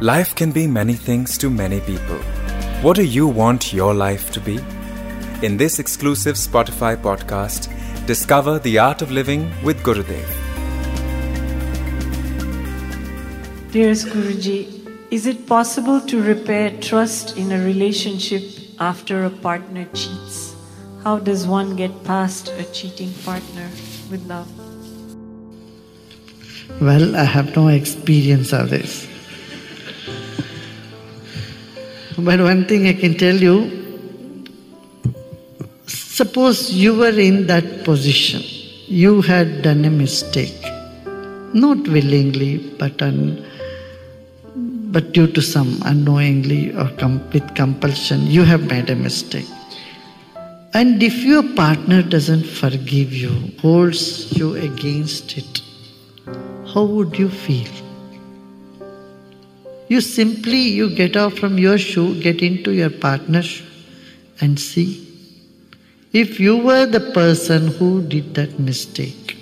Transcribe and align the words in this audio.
Life 0.00 0.36
can 0.36 0.52
be 0.52 0.68
many 0.68 0.94
things 0.94 1.36
to 1.38 1.50
many 1.50 1.80
people. 1.80 2.18
What 2.82 2.94
do 2.94 3.02
you 3.02 3.26
want 3.26 3.72
your 3.72 3.92
life 3.92 4.30
to 4.30 4.40
be? 4.40 4.60
In 5.42 5.56
this 5.56 5.80
exclusive 5.80 6.36
Spotify 6.36 6.96
podcast, 6.96 7.66
discover 8.06 8.60
the 8.60 8.78
art 8.78 9.02
of 9.02 9.10
living 9.10 9.50
with 9.64 9.82
Gurudev. 9.82 10.24
Dearest 13.72 14.06
Guruji, 14.06 14.86
is 15.10 15.26
it 15.26 15.48
possible 15.48 16.00
to 16.02 16.22
repair 16.22 16.70
trust 16.80 17.36
in 17.36 17.50
a 17.50 17.58
relationship 17.64 18.44
after 18.78 19.24
a 19.24 19.30
partner 19.30 19.84
cheats? 19.94 20.54
How 21.02 21.18
does 21.18 21.44
one 21.44 21.74
get 21.74 22.04
past 22.04 22.50
a 22.56 22.62
cheating 22.72 23.12
partner 23.24 23.68
with 24.12 24.24
love? 24.28 24.48
Well, 26.80 27.16
I 27.16 27.24
have 27.24 27.56
no 27.56 27.66
experience 27.66 28.52
of 28.52 28.70
this. 28.70 29.08
But 32.18 32.40
one 32.40 32.64
thing 32.66 32.88
I 32.88 32.94
can 32.94 33.14
tell 33.16 33.36
you 33.36 33.56
suppose 35.86 36.72
you 36.72 36.92
were 36.96 37.16
in 37.16 37.46
that 37.46 37.84
position, 37.84 38.42
you 38.88 39.22
had 39.22 39.62
done 39.62 39.84
a 39.84 39.90
mistake, 39.90 40.60
not 41.54 41.86
willingly, 41.86 42.58
but, 42.76 43.00
un, 43.00 43.46
but 44.90 45.12
due 45.12 45.28
to 45.28 45.40
some 45.40 45.80
unknowingly 45.84 46.74
or 46.74 46.88
com- 46.98 47.22
with 47.32 47.54
compulsion, 47.54 48.26
you 48.26 48.42
have 48.42 48.66
made 48.68 48.90
a 48.90 48.96
mistake. 48.96 49.46
And 50.74 51.00
if 51.00 51.22
your 51.22 51.44
partner 51.54 52.02
doesn't 52.02 52.44
forgive 52.44 53.12
you, 53.12 53.52
holds 53.60 54.36
you 54.36 54.56
against 54.56 55.38
it, 55.38 55.62
how 56.74 56.82
would 56.82 57.16
you 57.16 57.28
feel? 57.28 57.87
You 59.88 60.00
simply 60.02 60.58
you 60.58 60.94
get 60.94 61.16
off 61.16 61.34
from 61.34 61.58
your 61.58 61.78
shoe, 61.78 62.20
get 62.20 62.42
into 62.42 62.72
your 62.72 62.90
partner's 62.90 63.46
shoe 63.46 63.64
and 64.40 64.60
see. 64.60 65.04
If 66.12 66.38
you 66.40 66.56
were 66.58 66.86
the 66.86 67.00
person 67.12 67.68
who 67.68 68.02
did 68.02 68.34
that 68.34 68.58
mistake 68.58 69.36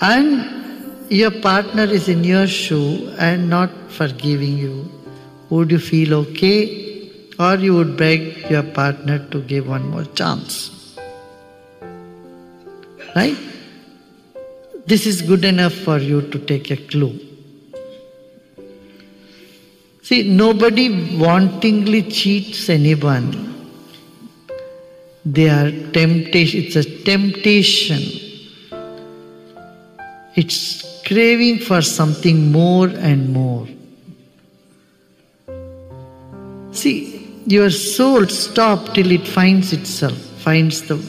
and 0.00 1.06
your 1.10 1.30
partner 1.30 1.84
is 1.84 2.08
in 2.08 2.24
your 2.24 2.46
shoe 2.46 3.14
and 3.18 3.48
not 3.48 3.70
forgiving 3.90 4.58
you, 4.58 4.90
would 5.50 5.70
you 5.70 5.78
feel 5.78 6.14
okay? 6.14 7.10
Or 7.38 7.56
you 7.56 7.74
would 7.74 7.96
beg 7.96 8.50
your 8.50 8.62
partner 8.62 9.18
to 9.30 9.40
give 9.42 9.68
one 9.68 9.88
more 9.90 10.04
chance? 10.04 10.96
Right? 13.14 13.36
This 14.86 15.06
is 15.06 15.22
good 15.22 15.44
enough 15.44 15.72
for 15.72 15.98
you 15.98 16.22
to 16.30 16.38
take 16.38 16.70
a 16.70 16.76
clue. 16.76 17.33
See, 20.04 20.22
nobody 20.22 20.90
wantingly 21.16 22.12
cheats 22.12 22.68
anyone. 22.68 23.54
They 25.24 25.48
are 25.48 25.70
temptation. 25.92 26.64
It's 26.64 26.76
a 26.76 26.84
temptation. 26.84 28.02
It's 30.34 31.02
craving 31.06 31.60
for 31.60 31.80
something 31.80 32.52
more 32.52 32.88
and 32.88 33.32
more. 33.32 33.66
See, 36.72 37.26
your 37.46 37.70
soul 37.70 38.26
stop 38.26 38.92
till 38.92 39.10
it 39.10 39.26
finds 39.26 39.72
itself, 39.72 40.18
finds 40.18 40.82
the, 40.82 41.02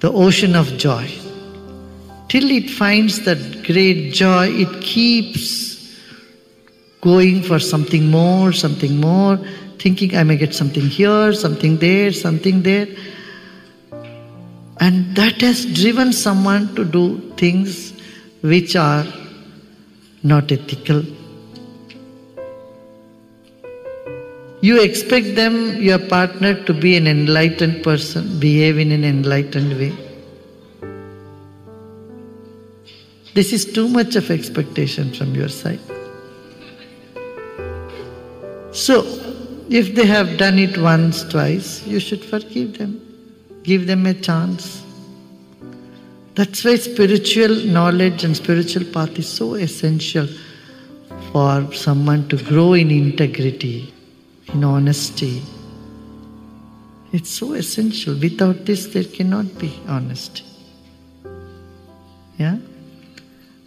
the 0.00 0.12
ocean 0.12 0.56
of 0.56 0.76
joy. 0.76 1.10
Till 2.28 2.50
it 2.50 2.68
finds 2.68 3.24
that 3.24 3.64
great 3.64 4.12
joy, 4.12 4.48
it 4.48 4.82
keeps 4.82 5.79
going 7.00 7.42
for 7.42 7.58
something 7.58 8.10
more, 8.10 8.52
something 8.52 9.00
more, 9.00 9.38
thinking 9.78 10.16
I 10.16 10.24
may 10.24 10.36
get 10.36 10.54
something 10.54 10.86
here, 10.86 11.32
something 11.32 11.78
there, 11.78 12.12
something 12.12 12.62
there. 12.62 12.88
And 14.78 15.14
that 15.16 15.40
has 15.40 15.64
driven 15.66 16.12
someone 16.12 16.74
to 16.74 16.84
do 16.84 17.32
things 17.36 17.92
which 18.42 18.76
are 18.76 19.06
not 20.22 20.50
ethical. 20.52 21.02
You 24.62 24.82
expect 24.82 25.36
them, 25.36 25.76
your 25.80 25.98
partner, 25.98 26.62
to 26.64 26.74
be 26.74 26.96
an 26.96 27.06
enlightened 27.06 27.82
person, 27.82 28.38
behave 28.38 28.78
in 28.78 28.92
an 28.92 29.04
enlightened 29.04 29.72
way. 29.78 29.96
This 33.32 33.54
is 33.54 33.64
too 33.64 33.88
much 33.88 34.16
of 34.16 34.30
expectation 34.30 35.14
from 35.14 35.34
your 35.34 35.48
side. 35.48 35.80
So, 38.80 39.04
if 39.68 39.94
they 39.94 40.06
have 40.06 40.38
done 40.38 40.58
it 40.58 40.78
once, 40.78 41.22
twice, 41.24 41.86
you 41.86 42.00
should 42.00 42.24
forgive 42.24 42.78
them. 42.78 42.92
Give 43.62 43.86
them 43.86 44.06
a 44.06 44.14
chance. 44.14 44.82
That's 46.34 46.64
why 46.64 46.76
spiritual 46.76 47.56
knowledge 47.66 48.24
and 48.24 48.34
spiritual 48.34 48.84
path 48.84 49.18
is 49.18 49.28
so 49.28 49.52
essential 49.52 50.26
for 51.30 51.70
someone 51.74 52.26
to 52.30 52.38
grow 52.42 52.72
in 52.72 52.90
integrity, 52.90 53.92
in 54.54 54.64
honesty. 54.64 55.42
It's 57.12 57.28
so 57.28 57.52
essential. 57.52 58.14
Without 58.14 58.64
this, 58.64 58.86
there 58.86 59.04
cannot 59.04 59.58
be 59.58 59.78
honesty. 59.88 60.49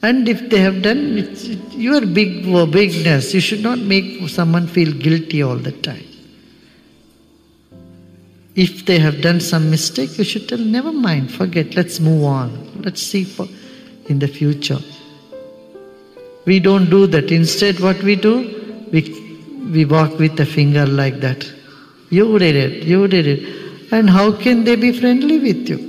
And 0.04 0.28
if 0.28 0.50
they 0.50 0.60
have 0.60 0.82
done, 0.82 1.18
it's 1.18 1.48
your 1.74 2.06
big 2.06 2.44
bigness. 2.72 3.34
You 3.34 3.40
should 3.40 3.62
not 3.62 3.80
make 3.80 4.28
someone 4.28 4.68
feel 4.68 4.92
guilty 4.92 5.42
all 5.42 5.56
the 5.56 5.72
time. 5.72 6.04
If 8.56 8.86
they 8.86 9.00
have 9.00 9.22
done 9.22 9.40
some 9.40 9.72
mistake, 9.72 10.18
you 10.18 10.26
should 10.26 10.50
tell, 10.50 10.60
never 10.60 10.92
mind, 10.92 11.32
forget, 11.32 11.76
let's 11.76 12.02
move 12.02 12.26
on. 12.26 12.82
Let's 12.82 13.02
see 13.02 13.24
for 13.24 13.48
in 14.08 14.20
the 14.20 14.28
future. 14.28 14.80
We 16.46 16.60
don't 16.60 16.90
do 16.90 17.08
that. 17.08 17.32
Instead, 17.32 17.80
what 17.80 18.04
we 18.04 18.18
do, 18.18 18.86
we, 18.92 19.02
we 19.72 19.86
walk 19.86 20.20
with 20.20 20.38
a 20.42 20.46
finger 20.46 20.86
like 20.86 21.22
that. 21.22 21.50
You 22.10 22.38
did 22.38 22.56
it, 22.56 22.84
you 22.84 23.08
did 23.08 23.26
it. 23.26 23.94
And 23.94 24.10
how 24.10 24.34
can 24.34 24.66
they 24.66 24.76
be 24.76 24.92
friendly 24.92 25.40
with 25.40 25.70
you? 25.70 25.80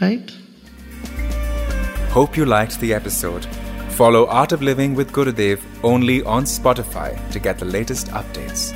Right? 0.00 0.28
Hope 2.16 2.34
you 2.34 2.46
liked 2.46 2.80
the 2.80 2.94
episode. 2.94 3.44
Follow 3.90 4.26
Art 4.28 4.52
of 4.52 4.62
Living 4.62 4.94
with 4.94 5.12
Gurudev 5.12 5.60
only 5.82 6.22
on 6.22 6.44
Spotify 6.44 7.12
to 7.30 7.38
get 7.38 7.58
the 7.58 7.66
latest 7.66 8.06
updates. 8.06 8.72